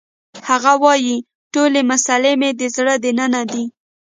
[0.49, 1.15] هغه وایی
[1.53, 3.63] ټولې مسلې مې د زړه دننه دي